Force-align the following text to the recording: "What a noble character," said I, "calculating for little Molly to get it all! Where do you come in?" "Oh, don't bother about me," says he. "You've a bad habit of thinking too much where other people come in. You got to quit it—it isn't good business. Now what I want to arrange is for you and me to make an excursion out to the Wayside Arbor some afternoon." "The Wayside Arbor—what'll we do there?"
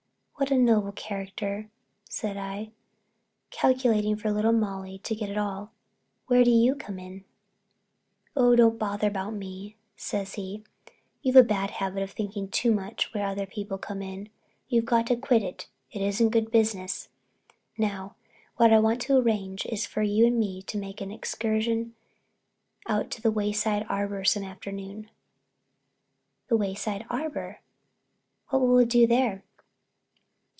"What 0.41 0.49
a 0.49 0.57
noble 0.57 0.91
character," 0.91 1.69
said 2.09 2.35
I, 2.35 2.71
"calculating 3.51 4.15
for 4.15 4.31
little 4.31 4.51
Molly 4.51 4.97
to 4.97 5.13
get 5.13 5.29
it 5.29 5.37
all! 5.37 5.71
Where 6.25 6.43
do 6.43 6.49
you 6.49 6.73
come 6.73 6.97
in?" 6.97 7.25
"Oh, 8.35 8.55
don't 8.55 8.79
bother 8.79 9.07
about 9.09 9.35
me," 9.35 9.77
says 9.95 10.33
he. 10.33 10.63
"You've 11.21 11.35
a 11.35 11.43
bad 11.43 11.69
habit 11.69 12.01
of 12.01 12.09
thinking 12.09 12.49
too 12.49 12.71
much 12.71 13.13
where 13.13 13.23
other 13.27 13.45
people 13.45 13.77
come 13.77 14.01
in. 14.01 14.29
You 14.67 14.81
got 14.81 15.05
to 15.07 15.15
quit 15.15 15.43
it—it 15.43 16.01
isn't 16.01 16.31
good 16.31 16.49
business. 16.49 17.09
Now 17.77 18.15
what 18.57 18.73
I 18.73 18.79
want 18.79 18.99
to 19.03 19.17
arrange 19.17 19.67
is 19.67 19.85
for 19.85 20.01
you 20.01 20.25
and 20.25 20.39
me 20.39 20.63
to 20.63 20.77
make 20.79 21.01
an 21.01 21.11
excursion 21.11 21.93
out 22.87 23.11
to 23.11 23.21
the 23.21 23.31
Wayside 23.31 23.85
Arbor 23.87 24.23
some 24.25 24.43
afternoon." 24.43 25.11
"The 26.47 26.57
Wayside 26.57 27.05
Arbor—what'll 27.11 28.73
we 28.73 28.85
do 28.85 29.05
there?" 29.05 29.43